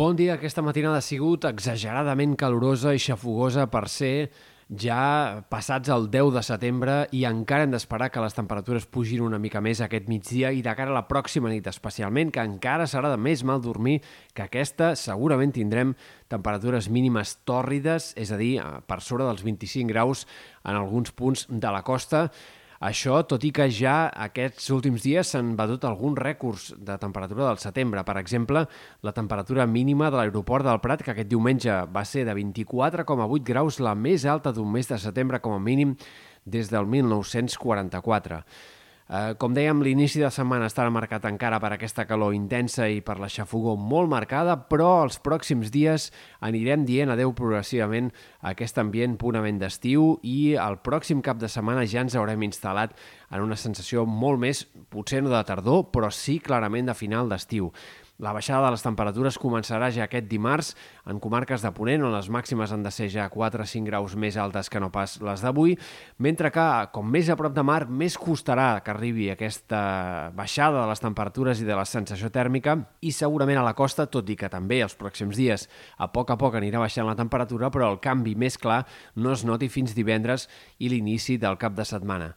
Bon 0.00 0.16
dia. 0.16 0.38
Aquesta 0.38 0.62
matinada 0.64 0.96
ha 0.96 1.04
sigut 1.04 1.44
exageradament 1.44 2.32
calorosa 2.40 2.94
i 2.96 3.00
xafogosa 3.04 3.66
per 3.68 3.82
ser 3.92 4.30
ja 4.72 5.42
passats 5.52 5.90
el 5.92 6.06
10 6.08 6.30
de 6.38 6.42
setembre 6.46 6.94
i 7.12 7.26
encara 7.28 7.66
hem 7.66 7.74
d'esperar 7.74 8.08
que 8.08 8.22
les 8.24 8.32
temperatures 8.32 8.86
pugin 8.88 9.20
una 9.26 9.36
mica 9.36 9.60
més 9.60 9.82
aquest 9.84 10.08
migdia 10.08 10.54
i 10.56 10.62
de 10.64 10.72
cara 10.78 10.88
a 10.94 10.96
la 10.96 11.04
pròxima 11.04 11.52
nit 11.52 11.68
especialment, 11.68 12.32
que 12.32 12.40
encara 12.40 12.86
serà 12.88 13.10
de 13.12 13.18
més 13.20 13.42
mal 13.44 13.60
dormir 13.60 13.98
que 14.32 14.46
aquesta. 14.46 14.94
Segurament 14.96 15.52
tindrem 15.52 15.92
temperatures 16.32 16.88
mínimes 16.88 17.34
tòrrides, 17.44 18.14
és 18.16 18.32
a 18.32 18.40
dir, 18.40 18.54
per 18.88 19.02
sobre 19.04 19.28
dels 19.28 19.44
25 19.44 19.92
graus 19.92 20.24
en 20.64 20.80
alguns 20.80 21.12
punts 21.12 21.44
de 21.50 21.76
la 21.76 21.84
costa, 21.84 22.30
això, 22.80 23.18
tot 23.28 23.44
i 23.44 23.50
que 23.52 23.66
ja 23.68 24.08
aquests 24.24 24.70
últims 24.72 25.04
dies 25.04 25.34
s'han 25.34 25.52
batut 25.56 25.84
alguns 25.84 26.16
rècords 26.16 26.70
de 26.80 26.96
temperatura 27.02 27.50
del 27.50 27.60
setembre. 27.60 28.04
Per 28.08 28.16
exemple, 28.16 28.64
la 29.04 29.12
temperatura 29.12 29.66
mínima 29.68 30.08
de 30.08 30.16
l'aeroport 30.16 30.64
del 30.64 30.80
Prat, 30.80 31.04
que 31.04 31.12
aquest 31.12 31.28
diumenge 31.28 31.76
va 31.92 32.06
ser 32.08 32.24
de 32.24 32.34
24,8 32.38 33.44
graus, 33.44 33.80
la 33.84 33.92
més 33.94 34.24
alta 34.24 34.54
d'un 34.56 34.72
mes 34.72 34.88
de 34.88 34.98
setembre 34.98 35.42
com 35.44 35.52
a 35.52 35.60
mínim 35.60 35.94
des 36.44 36.72
del 36.72 36.88
1944. 36.88 38.40
Eh, 39.10 39.32
com 39.42 39.50
dèiem, 39.50 39.80
l'inici 39.82 40.20
de 40.22 40.28
setmana 40.30 40.68
estarà 40.70 40.90
marcat 40.94 41.24
encara 41.26 41.56
per 41.58 41.72
aquesta 41.74 42.04
calor 42.06 42.30
intensa 42.30 42.84
i 42.86 43.00
per 43.02 43.16
la 43.18 43.26
xafogó 43.26 43.72
molt 43.74 44.06
marcada, 44.12 44.54
però 44.70 45.00
els 45.02 45.16
pròxims 45.18 45.72
dies 45.74 46.12
anirem 46.46 46.84
dient 46.86 47.10
adeu 47.10 47.32
progressivament 47.34 48.12
a 48.38 48.52
aquest 48.52 48.78
ambient 48.78 49.16
purament 49.18 49.58
d'estiu 49.58 50.12
i 50.22 50.54
el 50.54 50.78
pròxim 50.86 51.24
cap 51.26 51.40
de 51.42 51.50
setmana 51.50 51.88
ja 51.90 52.04
ens 52.06 52.14
haurem 52.14 52.46
instal·lat 52.46 52.94
en 53.34 53.42
una 53.42 53.58
sensació 53.58 54.06
molt 54.06 54.38
més, 54.46 54.62
potser 54.94 55.24
no 55.24 55.34
de 55.34 55.42
tardor, 55.42 55.88
però 55.90 56.12
sí 56.14 56.38
clarament 56.38 56.86
de 56.86 56.94
final 56.94 57.26
d'estiu. 57.26 57.72
La 58.20 58.34
baixada 58.36 58.66
de 58.66 58.74
les 58.74 58.82
temperatures 58.84 59.38
començarà 59.40 59.86
ja 59.96 60.04
aquest 60.04 60.26
dimarts 60.28 60.74
en 61.08 61.16
comarques 61.24 61.62
de 61.64 61.70
Ponent, 61.72 62.02
on 62.04 62.12
les 62.12 62.28
màximes 62.28 62.68
han 62.74 62.82
de 62.84 62.92
ser 62.92 63.06
ja 63.08 63.30
4 63.32 63.64
o 63.64 63.68
5 63.70 63.88
graus 63.88 64.12
més 64.12 64.36
altes 64.36 64.68
que 64.68 64.82
no 64.82 64.90
pas 64.92 65.14
les 65.24 65.40
d'avui, 65.40 65.78
mentre 66.20 66.50
que, 66.52 66.66
com 66.92 67.08
més 67.08 67.32
a 67.32 67.38
prop 67.40 67.56
de 67.56 67.64
mar, 67.64 67.86
més 67.88 68.18
costarà 68.20 68.68
que 68.84 68.92
arribi 68.92 69.30
aquesta 69.32 69.80
baixada 70.36 70.82
de 70.82 70.92
les 70.92 71.00
temperatures 71.00 71.64
i 71.64 71.68
de 71.70 71.80
la 71.80 71.88
sensació 71.88 72.28
tèrmica, 72.28 72.76
i 73.00 73.16
segurament 73.16 73.62
a 73.62 73.64
la 73.64 73.76
costa, 73.78 74.04
tot 74.04 74.28
i 74.28 74.36
que 74.36 74.52
també 74.52 74.82
els 74.84 74.98
pròxims 75.00 75.40
dies 75.40 75.70
a 75.96 76.12
poc 76.12 76.34
a 76.34 76.36
poc 76.36 76.60
anirà 76.60 76.84
baixant 76.84 77.08
la 77.08 77.16
temperatura, 77.16 77.72
però 77.72 77.88
el 77.88 78.02
canvi 78.04 78.36
més 78.36 78.60
clar 78.60 78.82
no 79.16 79.32
es 79.32 79.48
noti 79.48 79.72
fins 79.72 79.96
divendres 79.96 80.50
i 80.76 80.92
l'inici 80.92 81.40
del 81.40 81.56
cap 81.56 81.72
de 81.72 81.88
setmana. 81.88 82.34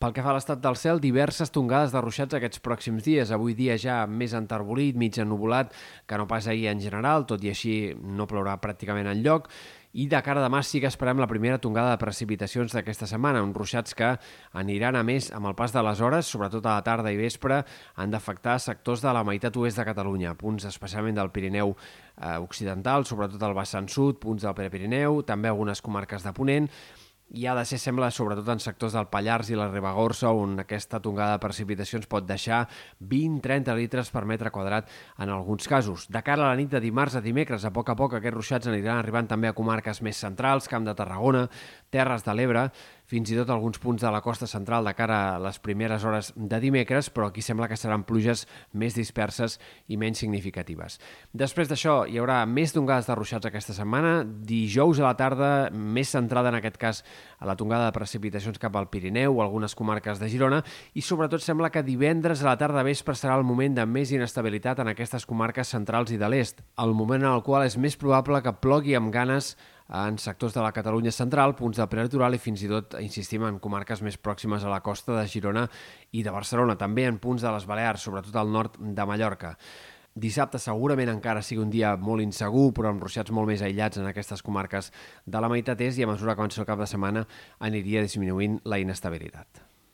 Pel 0.00 0.14
que 0.16 0.22
fa 0.24 0.30
a 0.32 0.32
l'estat 0.32 0.62
del 0.64 0.78
cel, 0.80 0.96
diverses 0.96 1.50
tongades 1.52 1.90
de 1.92 2.00
ruixats 2.00 2.32
aquests 2.38 2.62
pròxims 2.64 3.04
dies. 3.04 3.28
Avui 3.36 3.52
dia 3.52 3.74
ja 3.76 3.98
més 4.08 4.32
enterbolit, 4.32 4.96
mig 4.96 5.18
ennubulat, 5.20 5.74
que 6.08 6.16
no 6.16 6.24
pas 6.30 6.46
ahir 6.48 6.70
en 6.70 6.80
general, 6.80 7.26
tot 7.28 7.44
i 7.44 7.50
així 7.52 7.74
no 8.00 8.24
plourà 8.30 8.54
pràcticament 8.62 9.10
en 9.10 9.20
lloc. 9.20 9.50
I 9.92 10.06
de 10.08 10.22
cara 10.24 10.40
a 10.40 10.46
demà 10.46 10.62
sí 10.64 10.80
que 10.80 10.88
esperem 10.88 11.20
la 11.20 11.26
primera 11.28 11.58
tongada 11.60 11.90
de 11.92 11.98
precipitacions 12.00 12.72
d'aquesta 12.72 13.10
setmana, 13.10 13.42
uns 13.44 13.58
ruixats 13.58 13.92
que 13.98 14.14
aniran 14.62 14.96
a 14.96 15.02
més 15.04 15.28
amb 15.36 15.50
el 15.50 15.58
pas 15.58 15.76
de 15.76 15.82
les 15.84 16.00
hores, 16.00 16.32
sobretot 16.32 16.64
a 16.64 16.78
la 16.78 16.86
tarda 16.86 17.12
i 17.12 17.20
vespre, 17.20 17.60
han 18.00 18.16
d'afectar 18.16 18.56
sectors 18.56 19.04
de 19.04 19.12
la 19.12 19.26
meitat 19.26 19.60
oest 19.60 19.82
de 19.82 19.88
Catalunya, 19.90 20.32
punts 20.32 20.64
especialment 20.70 21.20
del 21.20 21.34
Pirineu 21.34 21.74
eh, 21.74 22.38
occidental, 22.38 23.04
sobretot 23.04 23.44
el 23.44 23.58
vessant 23.58 23.92
sud, 23.92 24.16
punts 24.22 24.48
del 24.48 24.56
Prepirineu, 24.56 25.20
també 25.28 25.52
algunes 25.52 25.84
comarques 25.84 26.24
de 26.24 26.32
Ponent, 26.32 26.72
i 27.30 27.46
ha 27.46 27.54
de 27.54 27.64
ser, 27.68 27.78
sembla, 27.78 28.10
sobretot 28.10 28.48
en 28.50 28.60
sectors 28.62 28.96
del 28.96 29.06
Pallars 29.10 29.52
i 29.52 29.58
la 29.58 29.68
Ribagorça, 29.70 30.32
on 30.34 30.58
aquesta 30.64 30.98
tongada 31.02 31.36
de 31.36 31.42
precipitacions 31.44 32.08
pot 32.10 32.26
deixar 32.26 32.64
20-30 33.00 33.76
litres 33.78 34.10
per 34.10 34.24
metre 34.26 34.50
quadrat 34.50 34.90
en 35.18 35.30
alguns 35.30 35.68
casos. 35.70 36.08
De 36.10 36.22
cara 36.26 36.48
a 36.48 36.50
la 36.50 36.58
nit 36.58 36.72
de 36.72 36.82
dimarts 36.82 37.14
a 37.14 37.22
dimecres, 37.22 37.64
a 37.64 37.72
poc 37.74 37.92
a 37.92 37.96
poc 37.98 38.18
aquests 38.18 38.36
ruixats 38.36 38.70
aniran 38.70 38.98
arribant 38.98 39.30
també 39.30 39.50
a 39.50 39.54
comarques 39.54 40.02
més 40.02 40.18
centrals, 40.18 40.68
Camp 40.70 40.88
de 40.88 40.96
Tarragona, 40.98 41.46
Terres 41.90 42.26
de 42.26 42.34
l'Ebre, 42.34 42.66
fins 43.10 43.32
i 43.32 43.36
tot 43.38 43.50
alguns 43.50 43.80
punts 43.82 44.04
de 44.04 44.10
la 44.14 44.20
costa 44.22 44.46
central 44.46 44.86
de 44.86 44.94
cara 44.94 45.18
a 45.34 45.38
les 45.42 45.58
primeres 45.58 46.04
hores 46.06 46.30
de 46.36 46.60
dimecres, 46.62 47.08
però 47.10 47.26
aquí 47.28 47.42
sembla 47.42 47.66
que 47.66 47.78
seran 47.78 48.04
pluges 48.06 48.44
més 48.70 48.94
disperses 48.94 49.58
i 49.90 49.98
menys 49.98 50.22
significatives. 50.22 51.00
Després 51.34 51.66
d'això, 51.70 52.04
hi 52.06 52.20
haurà 52.22 52.44
més 52.46 52.74
tongades 52.76 53.08
de 53.10 53.16
ruixats 53.18 53.50
aquesta 53.50 53.74
setmana. 53.74 54.20
Dijous 54.24 55.00
a 55.02 55.08
la 55.08 55.16
tarda, 55.18 55.50
més 55.74 56.12
centrada 56.14 56.52
en 56.52 56.60
aquest 56.60 56.78
cas 56.78 57.02
a 57.40 57.48
la 57.50 57.56
tongada 57.58 57.88
de 57.88 57.96
precipitacions 57.96 58.62
cap 58.62 58.78
al 58.78 58.90
Pirineu 58.92 59.40
o 59.40 59.42
algunes 59.42 59.74
comarques 59.74 60.22
de 60.22 60.30
Girona, 60.30 60.62
i 60.94 61.02
sobretot 61.02 61.42
sembla 61.42 61.72
que 61.74 61.82
divendres 61.82 62.44
a 62.44 62.52
la 62.52 62.56
tarda 62.60 62.86
vespre 62.86 63.16
serà 63.18 63.34
el 63.40 63.46
moment 63.48 63.74
de 63.74 63.88
més 63.90 64.14
inestabilitat 64.14 64.84
en 64.84 64.92
aquestes 64.94 65.26
comarques 65.26 65.74
centrals 65.74 66.14
i 66.14 66.20
de 66.20 66.30
l'est, 66.30 66.62
el 66.78 66.94
moment 66.94 67.24
en 67.24 67.34
el 67.34 67.42
qual 67.42 67.66
és 67.66 67.78
més 67.80 67.98
probable 67.98 68.42
que 68.44 68.54
plogui 68.62 68.94
amb 68.94 69.10
ganes 69.10 69.56
en 69.90 70.18
sectors 70.18 70.54
de 70.54 70.62
la 70.62 70.72
Catalunya 70.72 71.10
central, 71.10 71.56
punts 71.58 71.80
de 71.80 71.86
prelitoral 71.90 72.36
i 72.36 72.42
fins 72.42 72.62
i 72.62 72.70
tot, 72.70 72.94
insistim, 73.02 73.44
en 73.46 73.58
comarques 73.62 74.02
més 74.06 74.18
pròximes 74.18 74.64
a 74.64 74.70
la 74.70 74.82
costa 74.86 75.16
de 75.18 75.26
Girona 75.28 75.66
i 76.12 76.22
de 76.22 76.34
Barcelona, 76.34 76.78
també 76.78 77.08
en 77.10 77.18
punts 77.18 77.42
de 77.42 77.50
les 77.50 77.66
Balears, 77.66 78.06
sobretot 78.06 78.36
al 78.36 78.52
nord 78.52 78.78
de 78.78 79.06
Mallorca. 79.06 79.56
Dissabte 80.20 80.58
segurament 80.58 81.10
encara 81.12 81.42
sigui 81.42 81.62
un 81.62 81.70
dia 81.70 81.94
molt 81.96 82.22
insegur, 82.22 82.70
però 82.74 82.90
amb 82.90 83.02
ruixats 83.02 83.30
molt 83.34 83.50
més 83.50 83.62
aïllats 83.62 83.98
en 83.98 84.10
aquestes 84.10 84.42
comarques 84.42 84.90
de 85.24 85.42
la 85.42 85.50
meitat 85.50 85.80
est 85.86 85.98
i 85.98 86.06
a 86.06 86.10
mesura 86.10 86.34
que 86.34 86.42
avança 86.42 86.62
el 86.62 86.70
cap 86.70 86.82
de 86.82 86.90
setmana 86.90 87.26
aniria 87.58 88.02
disminuint 88.02 88.58
la 88.64 88.82
inestabilitat. 88.82 89.69